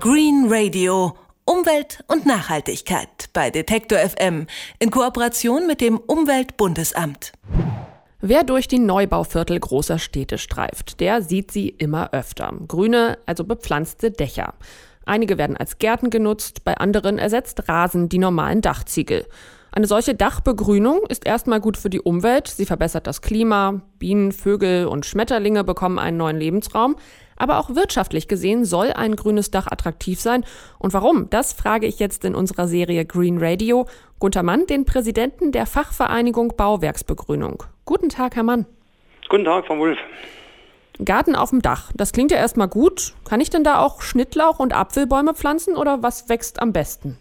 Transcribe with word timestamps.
Green 0.00 0.46
Radio. 0.48 1.16
Umwelt 1.44 2.04
und 2.06 2.24
Nachhaltigkeit 2.24 3.30
bei 3.32 3.50
Detektor 3.50 3.98
FM 3.98 4.46
in 4.78 4.92
Kooperation 4.92 5.66
mit 5.66 5.80
dem 5.80 5.98
Umweltbundesamt. 5.98 7.32
Wer 8.20 8.44
durch 8.44 8.68
die 8.68 8.78
Neubauviertel 8.78 9.58
großer 9.58 9.98
Städte 9.98 10.38
streift, 10.38 11.00
der 11.00 11.20
sieht 11.20 11.50
sie 11.50 11.68
immer 11.68 12.12
öfter. 12.12 12.52
Grüne, 12.68 13.18
also 13.26 13.42
bepflanzte 13.42 14.12
Dächer. 14.12 14.54
Einige 15.04 15.36
werden 15.36 15.56
als 15.56 15.78
Gärten 15.78 16.10
genutzt, 16.10 16.62
bei 16.62 16.76
anderen 16.76 17.18
ersetzt 17.18 17.68
Rasen 17.68 18.08
die 18.08 18.18
normalen 18.18 18.60
Dachziegel. 18.60 19.26
Eine 19.72 19.88
solche 19.88 20.14
Dachbegrünung 20.14 21.00
ist 21.08 21.26
erstmal 21.26 21.60
gut 21.60 21.76
für 21.76 21.90
die 21.90 22.00
Umwelt, 22.00 22.46
sie 22.46 22.66
verbessert 22.66 23.08
das 23.08 23.20
Klima, 23.20 23.82
Bienen, 23.98 24.30
Vögel 24.30 24.86
und 24.86 25.06
Schmetterlinge 25.06 25.64
bekommen 25.64 25.98
einen 25.98 26.16
neuen 26.16 26.38
Lebensraum, 26.38 26.96
aber 27.38 27.58
auch 27.58 27.74
wirtschaftlich 27.74 28.28
gesehen 28.28 28.64
soll 28.64 28.92
ein 28.92 29.16
grünes 29.16 29.50
Dach 29.50 29.66
attraktiv 29.66 30.20
sein. 30.20 30.44
Und 30.78 30.92
warum? 30.92 31.30
Das 31.30 31.52
frage 31.52 31.86
ich 31.86 31.98
jetzt 31.98 32.24
in 32.24 32.34
unserer 32.34 32.68
Serie 32.68 33.04
Green 33.04 33.38
Radio 33.38 33.86
Gunter 34.18 34.42
Mann, 34.42 34.66
den 34.66 34.84
Präsidenten 34.84 35.52
der 35.52 35.66
Fachvereinigung 35.66 36.54
Bauwerksbegrünung. 36.56 37.62
Guten 37.84 38.08
Tag, 38.08 38.36
Herr 38.36 38.42
Mann. 38.42 38.66
Guten 39.28 39.44
Tag, 39.44 39.66
Frau 39.66 39.78
Wulff. 39.78 39.98
Garten 41.04 41.36
auf 41.36 41.50
dem 41.50 41.62
Dach, 41.62 41.92
das 41.94 42.12
klingt 42.12 42.32
ja 42.32 42.38
erstmal 42.38 42.66
gut. 42.66 43.14
Kann 43.28 43.40
ich 43.40 43.50
denn 43.50 43.62
da 43.62 43.80
auch 43.80 44.02
Schnittlauch 44.02 44.58
und 44.58 44.74
Apfelbäume 44.74 45.34
pflanzen 45.34 45.76
oder 45.76 46.02
was 46.02 46.28
wächst 46.28 46.60
am 46.60 46.72
besten? 46.72 47.16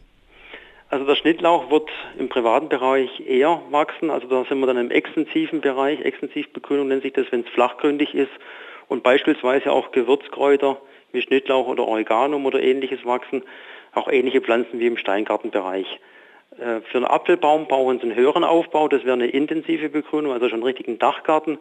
Also 0.90 1.06
der 1.06 1.16
Schnittlauch 1.16 1.70
wird 1.70 1.90
im 2.18 2.30
privaten 2.30 2.70
Bereich 2.70 3.20
eher 3.20 3.62
wachsen. 3.70 4.10
Also 4.10 4.28
da 4.28 4.46
sind 4.46 4.60
wir 4.60 4.68
dann 4.68 4.78
im 4.78 4.90
extensiven 4.90 5.62
Bereich. 5.62 6.00
Extensivbegrünung 6.02 6.88
nennt 6.88 7.04
sich 7.04 7.14
das, 7.14 7.28
wenn 7.30 7.42
es 7.42 7.50
flachgründig 7.50 8.16
ist 8.16 8.32
und 8.88 9.04
beispielsweise 9.04 9.72
auch 9.72 9.92
Gewürzkräuter 9.92 10.78
wie 11.12 11.22
Schnittlauch 11.22 11.68
oder 11.68 11.88
Oreganum 11.88 12.46
oder 12.46 12.62
ähnliches 12.62 13.06
wachsen. 13.06 13.44
Auch 13.94 14.08
ähnliche 14.08 14.42
Pflanzen 14.42 14.80
wie 14.80 14.88
im 14.88 14.98
Steingartenbereich. 14.98 16.00
Äh, 16.60 16.82
für 16.82 16.98
einen 16.98 17.06
Apfelbaum 17.06 17.68
brauchen 17.68 18.00
Sie 18.00 18.04
einen 18.04 18.16
höheren 18.16 18.44
Aufbau. 18.44 18.88
Das 18.88 19.04
wäre 19.04 19.14
eine 19.14 19.28
intensive 19.28 19.90
Begrünung, 19.90 20.34
also 20.34 20.50
schon 20.50 20.58
einen 20.58 20.64
richtigen 20.64 21.00
Dachgarten. 21.00 21.58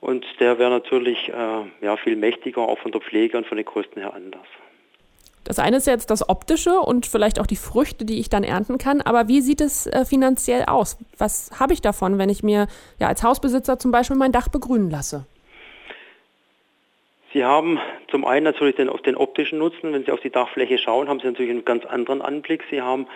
Und 0.00 0.24
der 0.40 0.58
wäre 0.58 0.70
natürlich 0.70 1.28
äh, 1.28 1.84
ja, 1.84 1.96
viel 1.96 2.16
mächtiger, 2.16 2.62
auch 2.62 2.78
von 2.78 2.92
der 2.92 3.00
Pflege 3.00 3.36
und 3.36 3.46
von 3.46 3.56
den 3.56 3.66
Kosten 3.66 4.00
her 4.00 4.14
anders. 4.14 4.46
Das 5.44 5.58
eine 5.58 5.78
ist 5.78 5.86
jetzt 5.86 6.10
das 6.10 6.28
Optische 6.28 6.78
und 6.78 7.06
vielleicht 7.06 7.40
auch 7.40 7.46
die 7.46 7.56
Früchte, 7.56 8.04
die 8.04 8.20
ich 8.20 8.28
dann 8.28 8.44
ernten 8.44 8.76
kann. 8.76 9.00
Aber 9.00 9.28
wie 9.28 9.40
sieht 9.40 9.60
es 9.60 9.86
äh, 9.86 10.04
finanziell 10.04 10.64
aus? 10.64 10.98
Was 11.16 11.50
habe 11.58 11.72
ich 11.72 11.80
davon, 11.80 12.18
wenn 12.18 12.28
ich 12.28 12.42
mir 12.42 12.68
ja 12.98 13.08
als 13.08 13.22
Hausbesitzer 13.22 13.78
zum 13.78 13.90
Beispiel 13.90 14.16
mein 14.16 14.30
Dach 14.30 14.48
begrünen 14.48 14.90
lasse? 14.90 15.24
Sie 17.32 17.44
haben 17.44 17.78
zum 18.10 18.24
einen 18.24 18.44
natürlich 18.44 18.76
den, 18.76 18.90
den 19.04 19.16
optischen 19.16 19.58
Nutzen. 19.58 19.92
Wenn 19.92 20.04
Sie 20.04 20.12
auf 20.12 20.20
die 20.20 20.30
Dachfläche 20.30 20.78
schauen, 20.78 21.08
haben 21.08 21.20
Sie 21.20 21.26
natürlich 21.26 21.50
einen 21.50 21.64
ganz 21.64 21.84
anderen 21.84 22.22
Anblick. 22.22 22.64
Sie 22.70 22.80
haben 22.80 23.06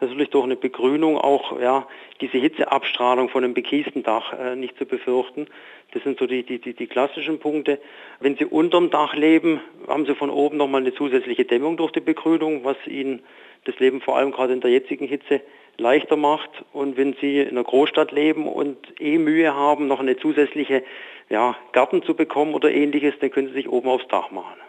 natürlich 0.00 0.30
durch 0.30 0.44
eine 0.44 0.56
Begrünung 0.56 1.16
auch 1.16 1.58
ja, 1.60 1.86
diese 2.20 2.38
Hitzeabstrahlung 2.38 3.28
von 3.28 3.44
einem 3.44 3.54
bekiesten 3.54 4.02
Dach 4.02 4.32
äh, 4.32 4.56
nicht 4.56 4.76
zu 4.78 4.86
befürchten. 4.86 5.46
Das 5.92 6.02
sind 6.02 6.18
so 6.18 6.26
die, 6.26 6.42
die, 6.42 6.58
die, 6.58 6.74
die 6.74 6.86
klassischen 6.86 7.38
Punkte. 7.38 7.80
Wenn 8.20 8.36
Sie 8.36 8.44
unterm 8.44 8.90
Dach 8.90 9.14
leben, 9.14 9.60
haben 9.88 10.04
Sie 10.06 10.14
von 10.14 10.30
oben 10.30 10.56
nochmal 10.56 10.82
eine 10.82 10.94
zusätzliche 10.94 11.44
Dämmung 11.44 11.76
durch 11.76 11.92
die 11.92 12.00
Begrünung, 12.00 12.64
was 12.64 12.76
Ihnen 12.86 13.22
das 13.64 13.78
Leben 13.78 14.00
vor 14.00 14.16
allem 14.16 14.32
gerade 14.32 14.52
in 14.52 14.60
der 14.60 14.70
jetzigen 14.70 15.06
Hitze 15.06 15.40
leichter 15.78 16.16
macht. 16.16 16.50
Und 16.72 16.96
wenn 16.96 17.14
Sie 17.20 17.40
in 17.40 17.50
einer 17.50 17.64
Großstadt 17.64 18.12
leben 18.12 18.46
und 18.46 18.78
eh 19.00 19.18
Mühe 19.18 19.54
haben, 19.54 19.86
noch 19.86 20.00
eine 20.00 20.16
zusätzliche 20.16 20.82
ja, 21.28 21.56
Garten 21.72 22.02
zu 22.02 22.14
bekommen 22.14 22.54
oder 22.54 22.70
ähnliches, 22.70 23.14
dann 23.20 23.30
können 23.30 23.48
Sie 23.48 23.54
sich 23.54 23.68
oben 23.68 23.88
aufs 23.88 24.06
Dach 24.08 24.30
machen. 24.30 24.65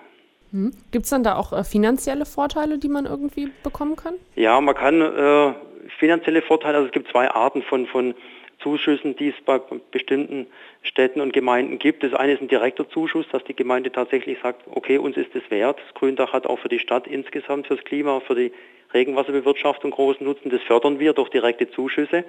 Hm. 0.58 0.72
Gibt 0.90 1.06
es 1.06 1.12
dann 1.12 1.22
da 1.22 1.36
auch 1.36 1.54
äh, 1.54 1.64
finanzielle 1.64 2.26
Vorteile, 2.26 2.80
die 2.80 2.90
man 2.90 3.06
irgendwie 3.06 3.52
bekommen 3.62 3.96
kann? 3.96 4.16
Ja, 4.36 4.60
man 4.60 4.74
kann 4.74 5.00
äh, 5.02 5.54
finanzielle 6.00 6.42
Vorteile, 6.42 6.78
also 6.78 6.88
es 6.88 6.92
gibt 6.92 7.12
zwei 7.12 7.30
Arten 7.30 7.62
von, 7.62 7.86
von 7.86 8.16
Zuschüssen, 8.64 9.16
die 9.16 9.30
es 9.30 9.36
bei 9.46 9.62
bestimmten 9.92 10.48
Städten 10.82 11.22
und 11.22 11.32
Gemeinden 11.32 11.78
gibt. 11.78 12.02
Das 12.02 12.16
eine 12.16 12.34
ist 12.34 12.42
ein 12.42 12.48
direkter 12.48 12.90
Zuschuss, 12.90 13.28
dass 13.32 13.44
die 13.44 13.56
Gemeinde 13.56 13.92
tatsächlich 13.92 14.40
sagt, 14.42 14.64
okay, 14.72 14.98
uns 14.98 15.16
ist 15.16 15.36
es 15.36 15.44
wert. 15.52 15.78
Das 15.78 15.94
Gründach 15.94 16.34
hat 16.34 16.48
auch 16.48 16.58
für 16.58 16.70
die 16.70 16.80
Stadt 16.80 17.06
insgesamt, 17.06 17.68
fürs 17.68 17.84
Klima, 17.84 18.20
für 18.22 18.34
die 18.34 18.52
Regenwasserbewirtschaftung 18.96 19.92
großen 19.92 20.26
Nutzen. 20.26 20.50
Das 20.50 20.64
fördern 20.64 20.98
wir 20.98 21.14
durch 21.14 21.30
direkte 21.30 21.70
Zuschüsse. 21.70 22.24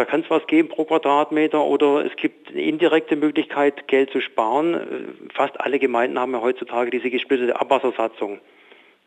Da 0.00 0.06
kann 0.06 0.22
es 0.22 0.30
was 0.30 0.46
geben 0.46 0.70
pro 0.70 0.86
Quadratmeter 0.86 1.62
oder 1.62 2.06
es 2.06 2.16
gibt 2.16 2.48
eine 2.48 2.62
indirekte 2.62 3.16
Möglichkeit, 3.16 3.86
Geld 3.86 4.10
zu 4.10 4.22
sparen. 4.22 5.28
Fast 5.34 5.60
alle 5.60 5.78
Gemeinden 5.78 6.18
haben 6.18 6.32
ja 6.32 6.40
heutzutage 6.40 6.90
diese 6.90 7.10
gesplittete 7.10 7.60
Abwassersatzung. 7.60 8.38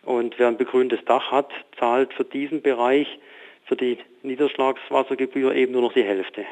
Und 0.03 0.37
wer 0.37 0.49
ein 0.49 0.57
begrüntes 0.57 1.03
Dach 1.05 1.31
hat, 1.31 1.49
zahlt 1.79 2.13
für 2.13 2.23
diesen 2.23 2.61
Bereich, 2.61 3.07
für 3.65 3.75
die 3.75 3.97
Niederschlagswassergebühr 4.21 5.55
eben 5.55 5.71
nur 5.71 5.81
noch 5.81 5.93
die 5.93 6.03
Hälfte. 6.03 6.45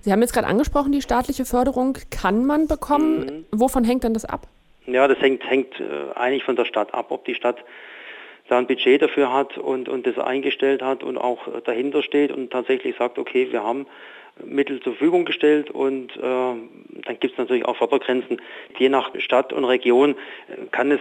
Sie 0.00 0.10
haben 0.10 0.22
jetzt 0.22 0.32
gerade 0.32 0.46
angesprochen, 0.46 0.90
die 0.90 1.02
staatliche 1.02 1.44
Förderung 1.44 1.98
kann 2.10 2.46
man 2.46 2.68
bekommen. 2.68 3.18
Mhm. 3.26 3.44
Wovon 3.50 3.84
hängt 3.84 4.02
denn 4.02 4.14
das 4.14 4.24
ab? 4.24 4.46
Ja, 4.86 5.06
das 5.06 5.20
hängt, 5.20 5.44
hängt 5.44 5.78
äh, 5.78 6.14
eigentlich 6.14 6.44
von 6.44 6.56
der 6.56 6.64
Stadt 6.64 6.94
ab, 6.94 7.10
ob 7.10 7.26
die 7.26 7.34
Stadt 7.34 7.58
da 8.50 8.58
ein 8.58 8.66
Budget 8.66 9.00
dafür 9.00 9.32
hat 9.32 9.58
und, 9.58 9.88
und 9.88 10.06
das 10.06 10.18
eingestellt 10.18 10.82
hat 10.82 11.02
und 11.02 11.18
auch 11.18 11.46
dahinter 11.64 12.02
steht 12.02 12.32
und 12.32 12.50
tatsächlich 12.50 12.96
sagt, 12.96 13.18
okay, 13.18 13.48
wir 13.50 13.62
haben 13.62 13.86
Mittel 14.44 14.80
zur 14.80 14.94
Verfügung 14.94 15.24
gestellt 15.24 15.70
und 15.70 16.16
äh, 16.16 16.20
dann 16.20 17.18
gibt 17.20 17.32
es 17.32 17.38
natürlich 17.38 17.64
auch 17.64 17.76
Fördergrenzen. 17.76 18.40
Je 18.78 18.88
nach 18.88 19.10
Stadt 19.18 19.52
und 19.52 19.64
Region 19.64 20.12
äh, 20.48 20.66
kann 20.70 20.90
es 20.90 21.00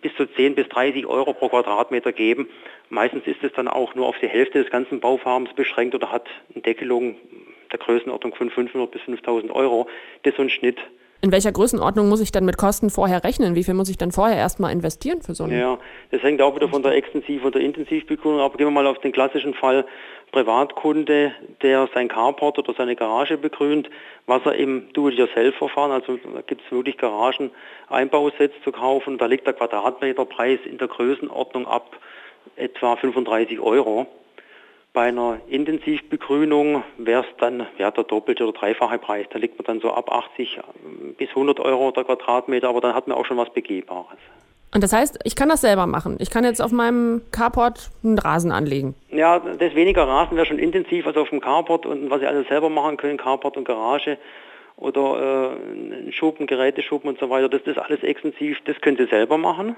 bis 0.00 0.14
zu 0.14 0.26
10 0.26 0.54
bis 0.54 0.68
30 0.68 1.06
Euro 1.06 1.32
pro 1.34 1.48
Quadratmeter 1.48 2.12
geben. 2.12 2.48
Meistens 2.88 3.26
ist 3.26 3.42
es 3.42 3.52
dann 3.52 3.68
auch 3.68 3.94
nur 3.94 4.06
auf 4.06 4.18
die 4.20 4.28
Hälfte 4.28 4.62
des 4.62 4.70
ganzen 4.70 5.00
Bauvorhabens 5.00 5.52
beschränkt 5.54 5.94
oder 5.94 6.12
hat 6.12 6.28
eine 6.54 6.62
Deckelung 6.62 7.16
der 7.72 7.78
Größenordnung 7.78 8.34
von 8.34 8.50
500 8.50 8.90
bis 8.90 9.02
5000 9.02 9.52
Euro. 9.52 9.88
Das 10.22 10.32
ist 10.32 10.36
so 10.36 10.42
ein 10.42 10.50
Schnitt. 10.50 10.78
In 11.20 11.32
welcher 11.32 11.50
Größenordnung 11.50 12.08
muss 12.08 12.20
ich 12.20 12.30
dann 12.30 12.44
mit 12.44 12.58
Kosten 12.58 12.90
vorher 12.90 13.24
rechnen? 13.24 13.56
Wie 13.56 13.64
viel 13.64 13.74
muss 13.74 13.88
ich 13.88 13.98
dann 13.98 14.12
vorher 14.12 14.36
erstmal 14.36 14.70
investieren 14.70 15.20
für 15.20 15.34
so 15.34 15.44
einen? 15.44 15.58
Ja, 15.58 15.78
das 16.12 16.22
hängt 16.22 16.40
auch 16.40 16.54
wieder 16.54 16.68
von 16.68 16.82
der 16.84 16.92
Extensiv- 16.92 17.44
und 17.44 17.56
der 17.56 17.62
Intensivbegrünung 17.62 18.40
ab. 18.40 18.56
Gehen 18.56 18.68
wir 18.68 18.70
mal 18.70 18.86
auf 18.86 19.00
den 19.00 19.10
klassischen 19.10 19.52
Fall 19.54 19.84
Privatkunde, 20.30 21.32
der 21.62 21.88
sein 21.92 22.06
Carport 22.06 22.58
oder 22.58 22.72
seine 22.74 22.94
Garage 22.94 23.36
begrünt, 23.36 23.90
was 24.26 24.42
er 24.44 24.54
im 24.54 24.92
Do-it-yourself-Verfahren, 24.92 25.90
also 25.90 26.18
da 26.18 26.42
gibt 26.42 26.62
es 26.64 26.70
wirklich 26.70 26.98
Garagen-Einbausets 26.98 28.54
zu 28.62 28.70
kaufen. 28.70 29.18
Da 29.18 29.26
liegt 29.26 29.46
der 29.46 29.54
Quadratmeterpreis 29.54 30.60
in 30.66 30.78
der 30.78 30.88
Größenordnung 30.88 31.66
ab 31.66 31.96
etwa 32.56 32.94
35 32.96 33.58
Euro. 33.58 34.06
Bei 34.92 35.08
einer 35.08 35.38
Intensivbegrünung 35.48 36.82
wäre 36.96 37.22
es 37.22 37.36
dann 37.38 37.66
ja, 37.78 37.90
der 37.90 38.04
doppelte 38.04 38.44
oder 38.44 38.58
dreifache 38.58 38.98
Preis. 38.98 39.26
Da 39.30 39.38
liegt 39.38 39.58
man 39.58 39.64
dann 39.66 39.80
so 39.80 39.92
ab 39.92 40.10
80 40.10 40.58
bis 41.16 41.28
100 41.30 41.60
Euro 41.60 41.90
der 41.90 42.04
Quadratmeter, 42.04 42.68
aber 42.68 42.80
dann 42.80 42.94
hat 42.94 43.06
man 43.06 43.16
auch 43.16 43.26
schon 43.26 43.36
was 43.36 43.52
Begehbares. 43.52 44.18
Und 44.74 44.84
das 44.84 44.92
heißt, 44.92 45.20
ich 45.24 45.34
kann 45.34 45.48
das 45.48 45.62
selber 45.62 45.86
machen. 45.86 46.16
Ich 46.20 46.30
kann 46.30 46.44
jetzt 46.44 46.60
auf 46.60 46.72
meinem 46.72 47.22
Carport 47.32 47.90
einen 48.04 48.18
Rasen 48.18 48.52
anlegen. 48.52 48.94
Ja, 49.10 49.38
das 49.38 49.74
weniger 49.74 50.06
Rasen 50.06 50.36
wäre 50.36 50.46
schon 50.46 50.58
intensiv 50.58 51.06
als 51.06 51.16
auf 51.16 51.30
dem 51.30 51.40
Carport 51.40 51.86
und 51.86 52.10
was 52.10 52.20
Sie 52.20 52.26
alles 52.26 52.48
selber 52.48 52.68
machen 52.68 52.98
können, 52.98 53.16
Carport 53.16 53.56
und 53.56 53.64
Garage 53.64 54.18
oder 54.76 55.54
äh, 56.06 56.12
Schuppen, 56.12 56.46
Geräteschuppen 56.46 57.08
und 57.08 57.18
so 57.18 57.30
weiter, 57.30 57.48
das 57.48 57.62
ist 57.62 57.78
alles 57.78 58.02
extensiv, 58.02 58.58
das 58.64 58.80
können 58.80 58.96
Sie 58.96 59.06
selber 59.06 59.38
machen. 59.38 59.74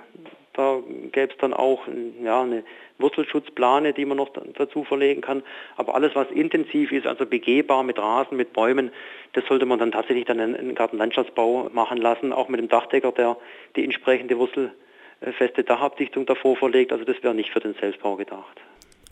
Da 0.53 0.81
gäbe 1.13 1.33
es 1.33 1.39
dann 1.39 1.55
auch 1.55 1.83
ja, 2.23 2.43
eine 2.43 2.65
Wurzelschutzplane, 2.99 3.93
die 3.93 4.05
man 4.05 4.17
noch 4.17 4.31
dazu 4.57 4.85
verlegen 4.85 5.21
kann. 5.21 5.43
Aber 5.77 5.95
alles, 5.95 6.15
was 6.15 6.31
intensiv 6.31 6.91
ist, 6.93 7.07
also 7.07 7.25
begehbar 7.25 7.83
mit 7.83 7.99
Rasen, 7.99 8.37
mit 8.37 8.53
Bäumen, 8.53 8.91
das 9.33 9.45
sollte 9.47 9.67
man 9.67 9.79
dann 9.79 9.93
tatsächlich 9.93 10.25
dann 10.25 10.39
in 10.55 10.75
Gartenlandschaftsbau 10.75 11.71
machen 11.73 11.99
lassen, 11.99 12.33
auch 12.33 12.49
mit 12.49 12.61
dem 12.61 12.69
Dachdecker, 12.69 13.13
der 13.13 13.37
die 13.77 13.85
entsprechende 13.85 14.37
wurzelfeste 14.39 15.63
Dachabdichtung 15.63 16.27
davor 16.27 16.57
verlegt. 16.57 16.93
Also 16.93 17.05
das 17.05 17.23
wäre 17.23 17.35
nicht 17.35 17.51
für 17.51 17.61
den 17.61 17.75
Selbstbau 17.75 18.17
gedacht. 18.17 18.61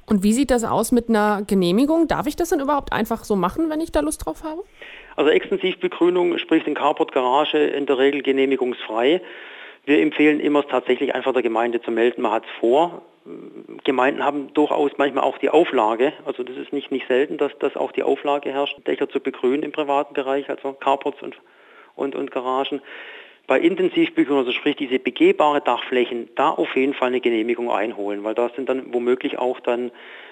Und 0.08 0.22
wie 0.22 0.32
sieht 0.32 0.50
das 0.50 0.64
aus 0.64 0.90
mit 0.90 1.10
einer 1.10 1.42
Genehmigung? 1.46 2.08
Darf 2.08 2.26
ich 2.26 2.34
das 2.34 2.48
dann 2.48 2.60
überhaupt 2.60 2.92
einfach 2.92 3.24
so 3.24 3.36
machen, 3.36 3.68
wenn 3.68 3.80
ich 3.80 3.92
da 3.92 4.00
Lust 4.00 4.24
drauf 4.24 4.42
habe? 4.42 4.64
Also 5.16 5.30
Extensivbegrünung, 5.30 6.38
sprich 6.38 6.66
in 6.66 6.74
Carport 6.74 7.12
Garage, 7.12 7.58
in 7.58 7.84
der 7.84 7.98
Regel 7.98 8.22
genehmigungsfrei. 8.22 9.20
Wir 9.88 10.02
empfehlen 10.02 10.38
immer 10.38 10.68
tatsächlich 10.68 11.14
einfach 11.14 11.32
der 11.32 11.40
Gemeinde 11.40 11.80
zu 11.80 11.90
melden, 11.90 12.20
man 12.20 12.32
hat 12.32 12.44
es 12.44 12.50
vor. 12.60 13.00
Gemeinden 13.84 14.22
haben 14.22 14.52
durchaus 14.52 14.90
manchmal 14.98 15.24
auch 15.24 15.38
die 15.38 15.48
Auflage, 15.48 16.12
also 16.26 16.42
das 16.42 16.58
ist 16.58 16.74
nicht, 16.74 16.92
nicht 16.92 17.08
selten, 17.08 17.38
dass, 17.38 17.56
dass 17.58 17.74
auch 17.74 17.90
die 17.92 18.02
Auflage 18.02 18.52
herrscht, 18.52 18.76
Dächer 18.86 19.08
zu 19.08 19.18
begrünen 19.18 19.62
im 19.62 19.72
privaten 19.72 20.12
Bereich, 20.12 20.50
also 20.50 20.74
Carports 20.74 21.22
und, 21.22 21.40
und, 21.94 22.14
und 22.14 22.30
Garagen. 22.30 22.82
Bei 23.46 23.58
Intensivbüchern, 23.58 24.36
also 24.36 24.52
sprich 24.52 24.76
diese 24.76 24.98
begehbare 24.98 25.62
Dachflächen, 25.62 26.28
da 26.34 26.50
auf 26.50 26.76
jeden 26.76 26.92
Fall 26.92 27.08
eine 27.08 27.22
Genehmigung 27.22 27.70
einholen, 27.70 28.24
weil 28.24 28.34
da 28.34 28.50
sind 28.50 28.68
dann 28.68 28.92
womöglich 28.92 29.38
auch 29.38 29.58
dann 29.60 29.90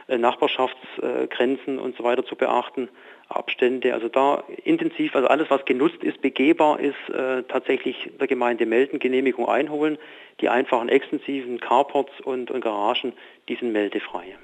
äh, 0.08 0.18
Nachbarschaftsgrenzen 0.18 1.78
und 1.78 1.96
so 1.96 2.04
weiter 2.04 2.26
zu 2.26 2.36
beachten. 2.36 2.90
Abstände. 3.28 3.94
Also 3.94 4.08
da 4.08 4.44
intensiv, 4.64 5.14
also 5.14 5.28
alles, 5.28 5.50
was 5.50 5.64
genutzt 5.64 6.02
ist, 6.02 6.20
begehbar 6.22 6.80
ist, 6.80 6.94
äh, 7.12 7.42
tatsächlich 7.44 8.10
der 8.20 8.26
Gemeinde 8.26 8.66
melden, 8.66 8.98
Genehmigung 8.98 9.48
einholen. 9.48 9.98
Die 10.40 10.48
einfachen 10.48 10.88
extensiven 10.88 11.58
Carports 11.60 12.12
und, 12.24 12.50
und 12.50 12.60
Garagen, 12.60 13.12
die 13.48 13.56
sind 13.56 13.72
meldefrei. 13.72 14.36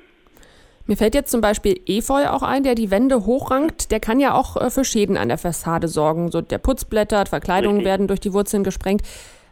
Mir 0.86 0.96
fällt 0.96 1.14
jetzt 1.14 1.30
zum 1.30 1.40
Beispiel 1.40 1.80
Efeu 1.86 2.28
auch 2.28 2.42
ein, 2.42 2.64
der 2.64 2.74
die 2.74 2.90
Wände 2.90 3.24
hochrankt. 3.24 3.92
Der 3.92 4.00
kann 4.00 4.18
ja 4.18 4.34
auch 4.34 4.56
äh, 4.56 4.70
für 4.70 4.84
Schäden 4.84 5.16
an 5.16 5.28
der 5.28 5.38
Fassade 5.38 5.86
sorgen. 5.86 6.30
So 6.30 6.40
der 6.40 6.58
Putz 6.58 6.84
blättert, 6.84 7.28
Verkleidungen 7.28 7.78
Richtig. 7.78 7.90
werden 7.90 8.08
durch 8.08 8.20
die 8.20 8.32
Wurzeln 8.32 8.64
gesprengt. 8.64 9.02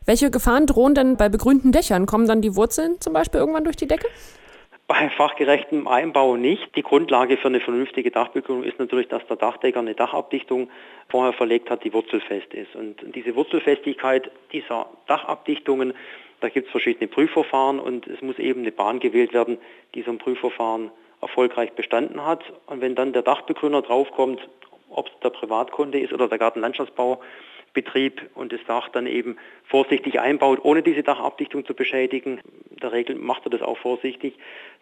Welche 0.06 0.30
Gefahren 0.30 0.66
drohen 0.66 0.94
denn 0.94 1.16
bei 1.16 1.28
begrünten 1.28 1.70
Dächern? 1.70 2.06
Kommen 2.06 2.26
dann 2.26 2.40
die 2.40 2.56
Wurzeln 2.56 3.00
zum 3.00 3.12
Beispiel 3.12 3.38
irgendwann 3.38 3.64
durch 3.64 3.76
die 3.76 3.86
Decke? 3.86 4.08
Bei 4.90 5.08
fachgerechtem 5.08 5.86
Einbau 5.86 6.34
nicht. 6.34 6.74
Die 6.74 6.82
Grundlage 6.82 7.36
für 7.36 7.46
eine 7.46 7.60
vernünftige 7.60 8.10
Dachbegrünung 8.10 8.64
ist 8.64 8.80
natürlich, 8.80 9.06
dass 9.06 9.24
der 9.28 9.36
Dachdecker 9.36 9.78
eine 9.78 9.94
Dachabdichtung 9.94 10.68
vorher 11.08 11.32
verlegt 11.32 11.70
hat, 11.70 11.84
die 11.84 11.92
wurzelfest 11.92 12.52
ist. 12.52 12.74
Und 12.74 12.96
diese 13.14 13.36
Wurzelfestigkeit 13.36 14.32
dieser 14.50 14.86
Dachabdichtungen, 15.06 15.94
da 16.40 16.48
gibt 16.48 16.66
es 16.66 16.72
verschiedene 16.72 17.06
Prüfverfahren 17.06 17.78
und 17.78 18.08
es 18.08 18.20
muss 18.20 18.40
eben 18.40 18.62
eine 18.62 18.72
Bahn 18.72 18.98
gewählt 18.98 19.32
werden, 19.32 19.58
die 19.94 20.02
so 20.02 20.10
ein 20.10 20.18
Prüfverfahren 20.18 20.90
erfolgreich 21.20 21.70
bestanden 21.74 22.26
hat. 22.26 22.42
Und 22.66 22.80
wenn 22.80 22.96
dann 22.96 23.12
der 23.12 23.22
Dachbegrüner 23.22 23.82
draufkommt, 23.82 24.40
ob 24.88 25.06
es 25.06 25.12
der 25.22 25.30
Privatkunde 25.30 26.00
ist 26.00 26.12
oder 26.12 26.26
der 26.26 26.38
Gartenlandschaftsbaubetrieb 26.38 28.28
und 28.34 28.52
das 28.52 28.60
Dach 28.66 28.88
dann 28.88 29.06
eben 29.06 29.36
vorsichtig 29.62 30.18
einbaut, 30.18 30.58
ohne 30.64 30.82
diese 30.82 31.04
Dachabdichtung 31.04 31.64
zu 31.64 31.74
beschädigen, 31.74 32.40
in 32.70 32.78
der 32.78 32.90
Regel 32.90 33.14
macht 33.14 33.46
er 33.46 33.50
das 33.50 33.62
auch 33.62 33.78
vorsichtig, 33.78 34.34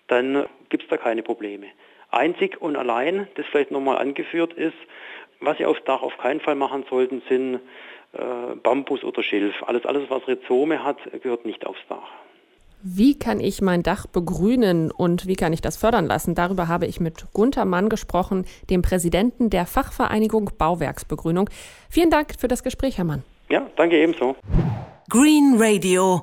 dann 0.08 0.46
gibt 0.68 0.84
es 0.84 0.88
da 0.88 0.96
keine 0.96 1.22
Probleme. 1.22 1.66
Einzig 2.10 2.60
und 2.60 2.76
allein, 2.76 3.28
das 3.34 3.46
vielleicht 3.46 3.70
nochmal 3.70 3.98
angeführt 3.98 4.54
ist, 4.54 4.76
was 5.40 5.58
Sie 5.58 5.66
aufs 5.66 5.84
Dach 5.84 6.02
auf 6.02 6.16
keinen 6.18 6.40
Fall 6.40 6.54
machen 6.54 6.84
sollten, 6.88 7.22
sind 7.28 7.60
äh, 8.12 8.56
Bambus 8.62 9.04
oder 9.04 9.22
Schilf. 9.22 9.54
Alles, 9.66 9.84
alles, 9.84 10.08
was 10.08 10.26
Rhizome 10.26 10.82
hat, 10.82 10.98
gehört 11.22 11.44
nicht 11.44 11.66
aufs 11.66 11.80
Dach. 11.88 12.08
Wie 12.82 13.18
kann 13.18 13.40
ich 13.40 13.60
mein 13.60 13.82
Dach 13.82 14.06
begrünen 14.06 14.92
und 14.92 15.26
wie 15.26 15.34
kann 15.34 15.52
ich 15.52 15.60
das 15.60 15.76
fördern 15.76 16.06
lassen? 16.06 16.36
Darüber 16.36 16.68
habe 16.68 16.86
ich 16.86 17.00
mit 17.00 17.26
Gunther 17.32 17.64
Mann 17.64 17.88
gesprochen, 17.88 18.46
dem 18.70 18.82
Präsidenten 18.82 19.50
der 19.50 19.66
Fachvereinigung 19.66 20.52
Bauwerksbegrünung. 20.56 21.50
Vielen 21.90 22.10
Dank 22.10 22.34
für 22.38 22.46
das 22.46 22.62
Gespräch, 22.62 22.96
Herr 22.96 23.04
Mann. 23.04 23.24
Ja, 23.48 23.66
danke 23.76 23.96
ebenso. 23.96 24.36
Green 25.10 25.56
Radio. 25.58 26.22